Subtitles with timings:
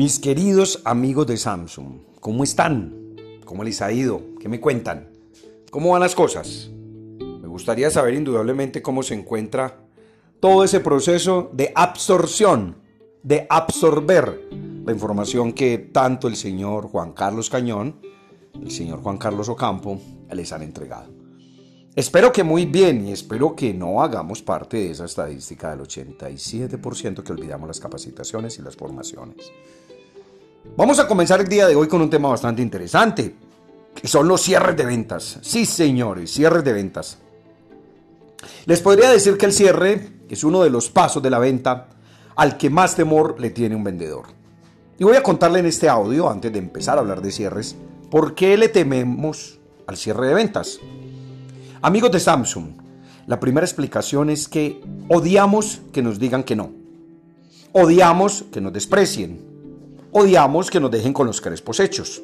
[0.00, 3.14] Mis queridos amigos de Samsung, ¿cómo están?
[3.44, 4.22] ¿Cómo les ha ido?
[4.40, 5.10] ¿Qué me cuentan?
[5.70, 6.70] ¿Cómo van las cosas?
[6.72, 9.76] Me gustaría saber indudablemente cómo se encuentra
[10.40, 12.76] todo ese proceso de absorción,
[13.22, 14.48] de absorber
[14.86, 18.00] la información que tanto el señor Juan Carlos Cañón,
[18.54, 20.00] el señor Juan Carlos Ocampo
[20.32, 21.10] les han entregado.
[21.94, 27.22] Espero que muy bien y espero que no hagamos parte de esa estadística del 87%
[27.22, 29.52] que olvidamos las capacitaciones y las formaciones.
[30.76, 33.34] Vamos a comenzar el día de hoy con un tema bastante interesante,
[33.94, 35.38] que son los cierres de ventas.
[35.40, 37.18] Sí, señores, cierres de ventas.
[38.66, 41.88] Les podría decir que el cierre es uno de los pasos de la venta
[42.36, 44.26] al que más temor le tiene un vendedor.
[44.98, 47.74] Y voy a contarle en este audio, antes de empezar a hablar de cierres,
[48.10, 50.78] por qué le tememos al cierre de ventas.
[51.80, 52.72] Amigos de Samsung,
[53.26, 56.70] la primera explicación es que odiamos que nos digan que no.
[57.72, 59.49] Odiamos que nos desprecien.
[60.12, 62.22] Odiamos que nos dejen con los crespos hechos.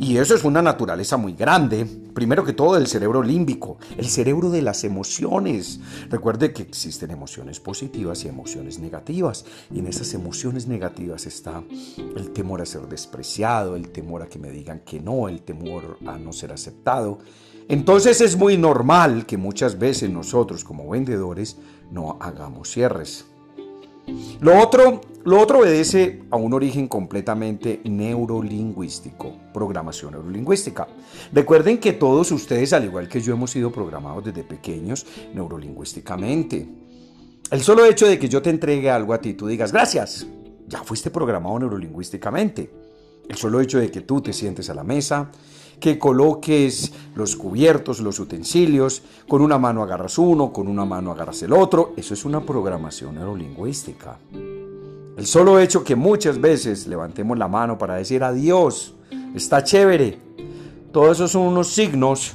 [0.00, 1.86] Y eso es una naturaleza muy grande.
[2.12, 5.78] Primero que todo, el cerebro límbico, el cerebro de las emociones.
[6.10, 9.44] Recuerde que existen emociones positivas y emociones negativas.
[9.72, 11.62] Y en esas emociones negativas está
[12.16, 15.98] el temor a ser despreciado, el temor a que me digan que no, el temor
[16.06, 17.20] a no ser aceptado.
[17.68, 21.56] Entonces es muy normal que muchas veces nosotros como vendedores
[21.92, 23.26] no hagamos cierres.
[24.40, 30.86] Lo otro, lo otro obedece a un origen completamente neurolingüístico, programación neurolingüística.
[31.32, 35.04] Recuerden que todos ustedes, al igual que yo, hemos sido programados desde pequeños
[35.34, 36.68] neurolingüísticamente.
[37.50, 40.28] El solo hecho de que yo te entregue algo a ti, tú digas gracias,
[40.68, 42.70] ya fuiste programado neurolingüísticamente.
[43.28, 45.32] El solo hecho de que tú te sientes a la mesa,
[45.80, 51.42] que coloques los cubiertos, los utensilios, con una mano agarras uno, con una mano agarras
[51.42, 51.94] el otro.
[51.96, 54.20] Eso es una programación neurolingüística.
[55.16, 58.94] El solo hecho que muchas veces levantemos la mano para decir adiós,
[59.34, 60.18] está chévere.
[60.92, 62.34] Todos esos son unos signos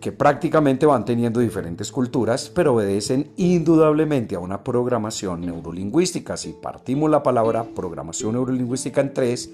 [0.00, 6.36] que prácticamente van teniendo diferentes culturas, pero obedecen indudablemente a una programación neurolingüística.
[6.36, 9.50] Si partimos la palabra programación neurolingüística en tres,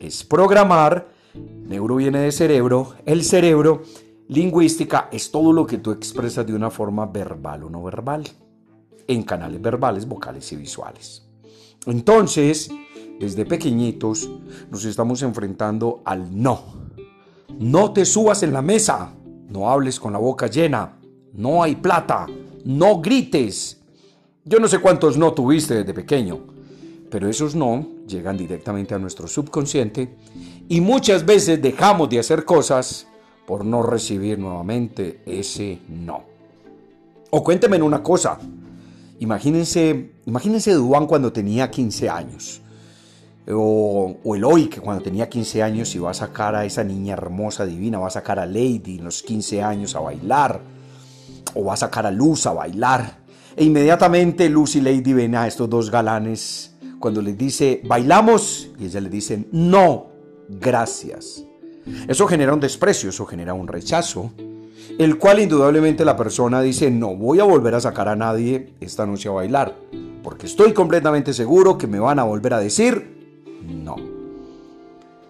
[0.00, 2.94] es programar Neuro viene de cerebro.
[3.06, 3.82] El cerebro,
[4.28, 8.24] lingüística, es todo lo que tú expresas de una forma verbal o no verbal,
[9.06, 11.31] en canales verbales, vocales y visuales.
[11.86, 12.70] Entonces,
[13.18, 14.30] desde pequeñitos
[14.70, 16.82] nos estamos enfrentando al no.
[17.58, 19.14] No te subas en la mesa,
[19.48, 20.98] no hables con la boca llena,
[21.32, 22.26] no hay plata,
[22.64, 23.80] no grites.
[24.44, 26.40] Yo no sé cuántos no tuviste desde pequeño,
[27.10, 30.16] pero esos no llegan directamente a nuestro subconsciente
[30.68, 33.06] y muchas veces dejamos de hacer cosas
[33.46, 36.24] por no recibir nuevamente ese no.
[37.30, 38.38] O cuénteme una cosa.
[39.20, 42.60] Imagínense, imagínense Duan cuando tenía 15 años.
[43.48, 47.66] O, o Eloy que cuando tenía 15 años iba a sacar a esa niña hermosa,
[47.66, 50.60] divina, va a sacar a Lady en los 15 años a bailar.
[51.54, 53.18] O va a sacar a Luz a bailar.
[53.56, 56.72] E inmediatamente Luz y Lady ven a estos dos galanes
[57.02, 60.06] cuando les dice, bailamos, y ella le dice, no,
[60.48, 61.44] gracias.
[62.08, 64.30] Eso genera un desprecio, eso genera un rechazo,
[64.98, 69.04] el cual indudablemente la persona dice, no voy a volver a sacar a nadie esta
[69.04, 69.76] noche a bailar,
[70.22, 73.96] porque estoy completamente seguro que me van a volver a decir no.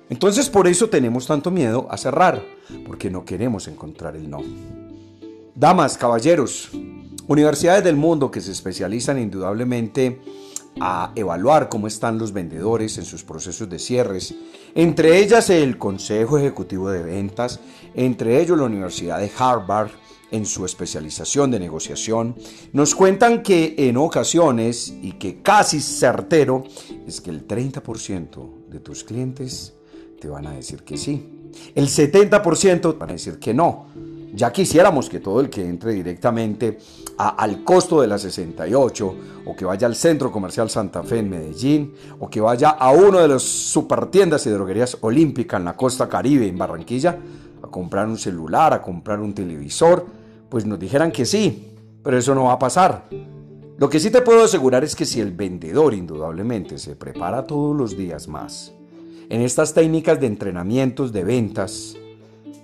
[0.09, 2.43] Entonces por eso tenemos tanto miedo a cerrar,
[2.87, 4.41] porque no queremos encontrar el no.
[5.55, 6.71] Damas, caballeros,
[7.29, 10.21] universidades del mundo que se especializan indudablemente
[10.81, 14.35] a evaluar cómo están los vendedores en sus procesos de cierres,
[14.75, 17.61] entre ellas el Consejo Ejecutivo de Ventas,
[17.95, 19.91] entre ellos la Universidad de Harvard
[20.31, 22.35] en su especialización de negociación,
[22.73, 26.65] nos cuentan que en ocasiones, y que casi certero,
[27.07, 29.75] es que el 30% de tus clientes
[30.19, 33.87] te van a decir que sí, el 70% van a decir que no,
[34.33, 36.79] ya quisiéramos que todo el que entre directamente
[37.19, 39.15] al costo de la 68
[39.45, 43.19] o que vaya al Centro Comercial Santa Fe en Medellín o que vaya a uno
[43.19, 47.19] de los supertiendas y droguerías olímpica en la costa caribe en Barranquilla
[47.63, 50.07] a comprar un celular, a comprar un televisor,
[50.49, 53.09] pues nos dijeran que sí, pero eso no va a pasar.
[53.79, 57.77] Lo que sí te puedo asegurar es que si el vendedor indudablemente se prepara todos
[57.77, 58.73] los días más
[59.29, 61.97] en estas técnicas de entrenamientos de ventas,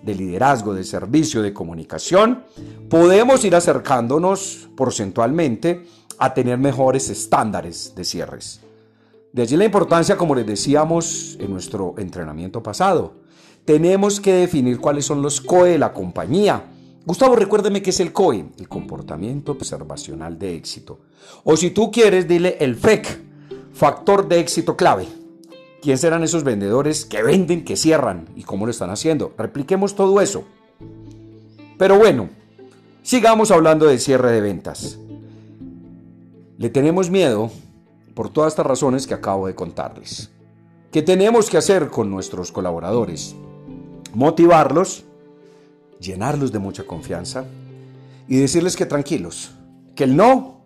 [0.08, 2.44] de liderazgo, de servicio, de comunicación,
[2.88, 5.84] podemos ir acercándonos porcentualmente
[6.18, 8.60] a tener mejores estándares de cierres.
[9.34, 13.16] De allí la importancia, como les decíamos en nuestro entrenamiento pasado,
[13.66, 16.64] tenemos que definir cuáles son los COE de la compañía.
[17.04, 21.00] Gustavo, recuérdeme qué es el COE, el comportamiento observacional de éxito.
[21.44, 23.20] O si tú quieres, dile el FEC,
[23.74, 25.06] factor de éxito clave.
[25.80, 29.32] ¿Quién serán esos vendedores que venden, que cierran y cómo lo están haciendo?
[29.38, 30.44] Repliquemos todo eso.
[31.78, 32.28] Pero bueno,
[33.02, 34.98] sigamos hablando de cierre de ventas.
[36.56, 37.52] Le tenemos miedo
[38.14, 40.30] por todas estas razones que acabo de contarles.
[40.90, 43.36] ¿Qué tenemos que hacer con nuestros colaboradores?
[44.14, 45.04] Motivarlos,
[46.00, 47.44] llenarlos de mucha confianza
[48.26, 49.52] y decirles que tranquilos,
[49.94, 50.62] que el no,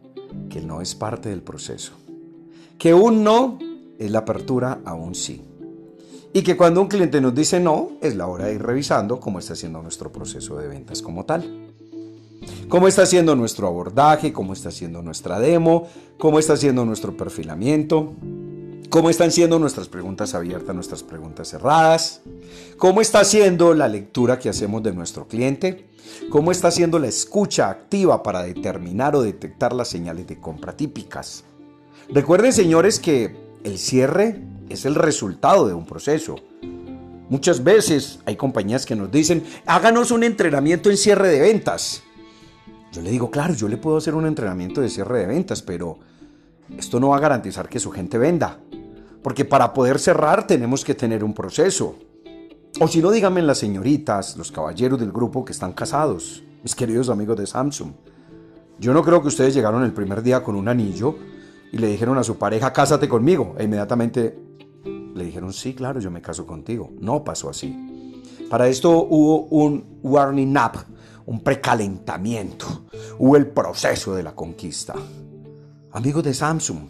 [0.48, 1.92] que el no es parte del proceso.
[2.78, 3.58] Que un no
[3.98, 5.42] es la apertura a un sí.
[6.34, 9.38] Y que cuando un cliente nos dice no, es la hora de ir revisando cómo
[9.38, 11.68] está haciendo nuestro proceso de ventas como tal.
[12.68, 18.14] Cómo está haciendo nuestro abordaje, cómo está haciendo nuestra demo, cómo está haciendo nuestro perfilamiento,
[18.88, 22.22] cómo están siendo nuestras preguntas abiertas, nuestras preguntas cerradas,
[22.78, 25.90] cómo está haciendo la lectura que hacemos de nuestro cliente,
[26.30, 31.44] cómo está haciendo la escucha activa para determinar o detectar las señales de compra típicas.
[32.08, 33.34] Recuerden, señores, que
[33.64, 36.36] el cierre es el resultado de un proceso.
[37.28, 42.02] Muchas veces hay compañías que nos dicen, háganos un entrenamiento en cierre de ventas.
[42.92, 45.98] Yo le digo, claro, yo le puedo hacer un entrenamiento de cierre de ventas, pero
[46.76, 48.58] esto no va a garantizar que su gente venda.
[49.22, 51.96] Porque para poder cerrar tenemos que tener un proceso.
[52.80, 57.08] O si no, díganme las señoritas, los caballeros del grupo que están casados, mis queridos
[57.08, 57.92] amigos de Samsung.
[58.78, 61.16] Yo no creo que ustedes llegaron el primer día con un anillo
[61.72, 63.54] y le dijeron a su pareja, cásate conmigo.
[63.58, 64.38] E inmediatamente
[65.14, 66.90] le dijeron, sí, claro, yo me caso contigo.
[67.00, 68.22] No pasó así.
[68.50, 70.84] Para esto hubo un warning up,
[71.24, 72.66] un precalentamiento.
[73.18, 74.94] Hubo el proceso de la conquista.
[75.92, 76.88] Amigos de Samsung,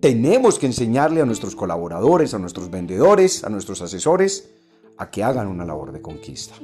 [0.00, 4.50] tenemos que enseñarle a nuestros colaboradores, a nuestros vendedores, a nuestros asesores,
[4.98, 6.54] a que hagan una labor de conquista.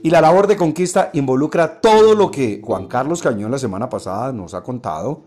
[0.00, 4.32] Y la labor de conquista involucra todo lo que Juan Carlos Cañón la semana pasada
[4.32, 5.24] nos ha contado,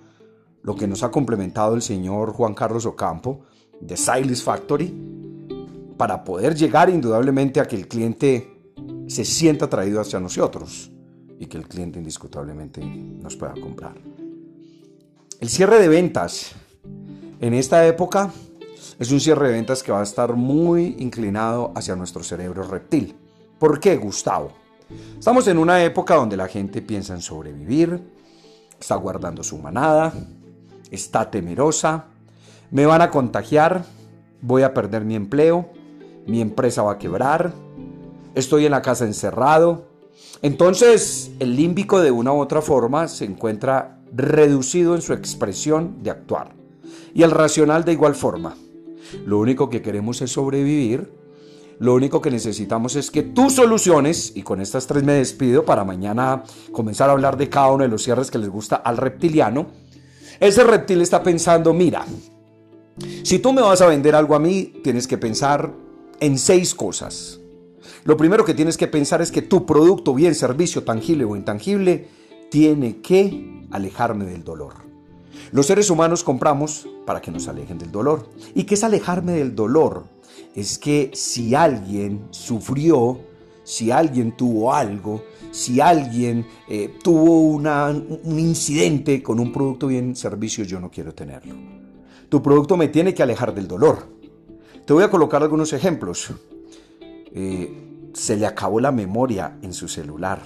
[0.66, 3.42] lo que nos ha complementado el señor Juan Carlos Ocampo
[3.80, 4.94] de Silas Factory,
[5.96, 8.74] para poder llegar indudablemente a que el cliente
[9.08, 10.92] se sienta atraído hacia nosotros
[11.40, 13.94] y que el cliente indiscutablemente nos pueda comprar.
[15.40, 16.54] El cierre de ventas
[17.40, 18.32] en esta época
[18.98, 23.16] es un cierre de ventas que va a estar muy inclinado hacia nuestro cerebro reptil.
[23.60, 24.52] ¿Por qué, Gustavo?
[25.18, 28.02] Estamos en una época donde la gente piensa en sobrevivir,
[28.80, 30.14] está guardando su manada,
[30.92, 32.06] está temerosa,
[32.72, 33.86] me van a contagiar,
[34.42, 35.70] voy a perder mi empleo,
[36.26, 37.54] mi empresa va a quebrar,
[38.34, 39.86] estoy en la casa encerrado.
[40.42, 46.12] Entonces el límbico de una u otra forma se encuentra reducido en su expresión de
[46.12, 46.54] actuar
[47.14, 48.56] y el racional de igual forma.
[49.26, 51.12] Lo único que queremos es sobrevivir,
[51.80, 55.84] lo único que necesitamos es que tú soluciones, y con estas tres me despido para
[55.84, 59.68] mañana comenzar a hablar de cada uno de los cierres que les gusta al reptiliano,
[60.40, 62.06] ese reptil está pensando, mira,
[63.24, 65.72] si tú me vas a vender algo a mí, tienes que pensar
[66.20, 67.40] en seis cosas.
[68.04, 72.08] Lo primero que tienes que pensar es que tu producto, bien servicio, tangible o intangible,
[72.50, 74.76] tiene que alejarme del dolor.
[75.52, 78.30] Los seres humanos compramos para que nos alejen del dolor.
[78.54, 80.06] ¿Y qué es alejarme del dolor?
[80.56, 83.20] Es que si alguien sufrió,
[83.64, 85.24] si alguien tuvo algo,
[85.56, 91.56] si alguien eh, tuvo un incidente con un producto bien servicio, yo no quiero tenerlo.
[92.28, 94.06] Tu producto me tiene que alejar del dolor.
[94.86, 96.34] Te voy a colocar algunos ejemplos.
[97.34, 100.42] Eh, se le acabó la memoria en su celular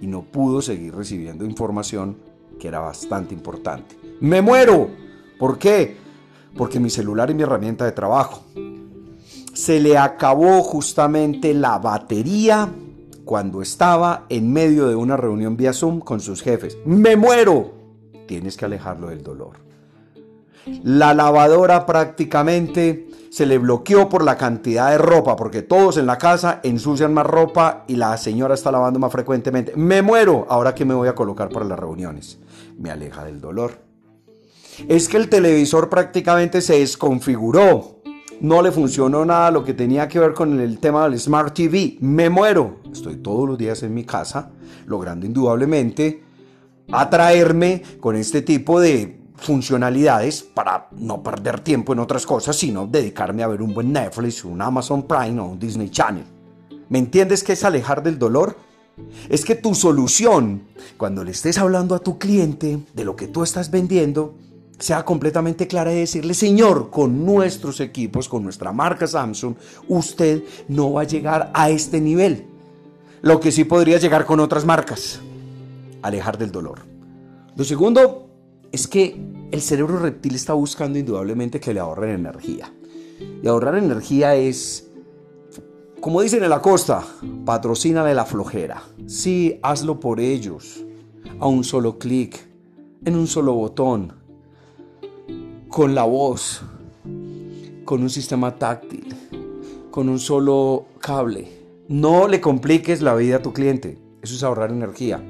[0.00, 2.16] y no pudo seguir recibiendo información
[2.58, 3.96] que era bastante importante.
[4.18, 4.90] ¡Me muero!
[5.38, 5.96] ¿Por qué?
[6.56, 8.42] Porque mi celular es mi herramienta de trabajo.
[9.52, 12.68] Se le acabó justamente la batería
[13.30, 16.76] cuando estaba en medio de una reunión vía Zoom con sus jefes.
[16.84, 17.74] ¡Me muero!
[18.26, 19.52] Tienes que alejarlo del dolor.
[20.82, 26.18] La lavadora prácticamente se le bloqueó por la cantidad de ropa, porque todos en la
[26.18, 29.76] casa ensucian más ropa y la señora está lavando más frecuentemente.
[29.76, 32.40] Me muero, ahora que me voy a colocar para las reuniones.
[32.80, 33.78] Me aleja del dolor.
[34.88, 37.99] Es que el televisor prácticamente se desconfiguró
[38.40, 41.98] no le funcionó nada lo que tenía que ver con el tema del Smart TV.
[42.00, 42.80] Me muero.
[42.92, 44.50] Estoy todos los días en mi casa,
[44.86, 46.24] logrando indudablemente
[46.92, 53.42] atraerme con este tipo de funcionalidades para no perder tiempo en otras cosas, sino dedicarme
[53.42, 56.24] a ver un buen Netflix, un Amazon Prime o un Disney Channel.
[56.88, 58.56] ¿Me entiendes qué es alejar del dolor?
[59.28, 60.64] Es que tu solución,
[60.96, 64.34] cuando le estés hablando a tu cliente de lo que tú estás vendiendo,
[64.80, 69.54] sea completamente clara y decirle, Señor, con nuestros equipos, con nuestra marca Samsung,
[69.88, 72.46] usted no va a llegar a este nivel.
[73.20, 75.20] Lo que sí podría llegar con otras marcas,
[76.00, 76.80] alejar del dolor.
[77.54, 78.30] Lo segundo
[78.72, 79.20] es que
[79.50, 82.72] el cerebro reptil está buscando indudablemente que le ahorren energía.
[83.42, 84.88] Y ahorrar energía es,
[86.00, 87.04] como dicen en la costa,
[87.44, 88.82] patrocínale la flojera.
[89.06, 90.82] Sí, hazlo por ellos.
[91.38, 92.48] A un solo clic,
[93.04, 94.19] en un solo botón,
[95.70, 96.62] con la voz,
[97.84, 99.14] con un sistema táctil,
[99.92, 101.48] con un solo cable.
[101.88, 103.96] No le compliques la vida a tu cliente.
[104.20, 105.22] Eso es ahorrar energía.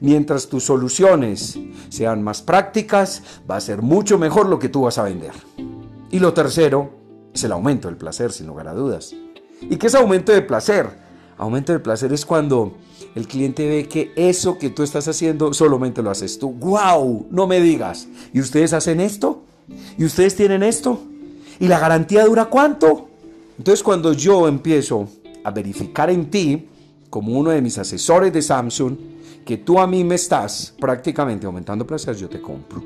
[0.00, 4.98] Mientras tus soluciones sean más prácticas, va a ser mucho mejor lo que tú vas
[4.98, 5.32] a vender.
[6.10, 6.90] Y lo tercero
[7.32, 9.14] es el aumento del placer, sin lugar a dudas.
[9.62, 10.98] ¿Y qué es aumento de placer?
[11.38, 12.74] Aumento de placer es cuando
[13.14, 16.50] el cliente ve que eso que tú estás haciendo solamente lo haces tú.
[16.50, 17.28] ¡Wow!
[17.30, 18.08] No me digas.
[18.32, 19.45] ¿Y ustedes hacen esto?
[19.98, 21.00] ¿Y ustedes tienen esto?
[21.58, 23.08] ¿Y la garantía dura cuánto?
[23.58, 25.08] Entonces cuando yo empiezo
[25.44, 26.68] a verificar en ti,
[27.10, 28.96] como uno de mis asesores de Samsung,
[29.44, 32.82] que tú a mí me estás prácticamente aumentando placer, yo te compro.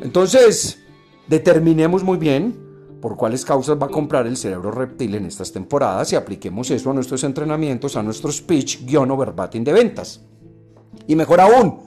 [0.00, 0.78] Entonces,
[1.26, 2.54] determinemos muy bien
[3.00, 6.90] por cuáles causas va a comprar el cerebro reptil en estas temporadas y apliquemos eso
[6.90, 10.20] a nuestros entrenamientos, a nuestro speech, guion o verbatim de ventas.
[11.06, 11.80] Y mejor aún,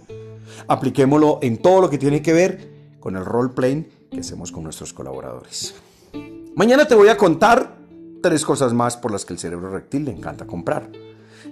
[0.67, 2.72] apliquémoslo en todo lo que tiene que ver
[3.03, 5.75] con el role playing que hacemos con nuestros colaboradores.
[6.55, 7.75] Mañana te voy a contar
[8.22, 10.89] tres cosas más por las que el cerebro reptil le encanta comprar.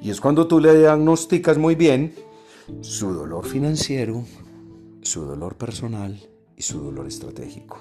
[0.01, 2.15] Y es cuando tú le diagnosticas muy bien
[2.79, 4.23] su dolor financiero,
[5.01, 6.17] su dolor personal
[6.55, 7.79] y su dolor estratégico.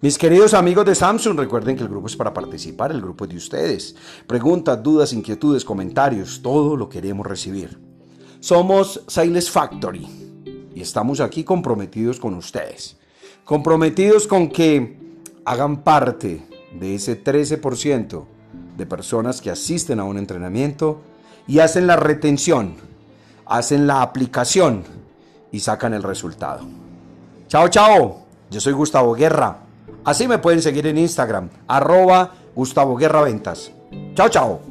[0.00, 3.32] Mis queridos amigos de Samsung, recuerden que el grupo es para participar, el grupo es
[3.32, 3.96] de ustedes.
[4.26, 7.78] Preguntas, dudas, inquietudes, comentarios, todo lo queremos recibir.
[8.40, 10.29] Somos Sales Factory
[10.74, 12.96] y estamos aquí comprometidos con ustedes.
[13.44, 14.96] Comprometidos con que
[15.44, 16.42] hagan parte
[16.78, 18.24] de ese 13%
[18.76, 21.00] de personas que asisten a un entrenamiento
[21.46, 22.74] y hacen la retención,
[23.46, 24.84] hacen la aplicación
[25.50, 26.60] y sacan el resultado.
[27.48, 28.22] Chao, chao.
[28.50, 29.58] Yo soy Gustavo Guerra.
[30.04, 33.72] Así me pueden seguir en Instagram, arroba Gustavo Guerra Ventas.
[34.14, 34.69] Chao, chao.